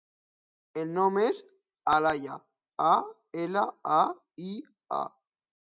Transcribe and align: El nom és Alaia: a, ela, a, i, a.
El 0.83 0.93
nom 0.95 1.19
és 1.25 1.41
Alaia: 1.97 2.39
a, 2.89 2.97
ela, 3.45 3.69
a, 4.01 4.03
i, 4.53 4.55
a. 5.03 5.07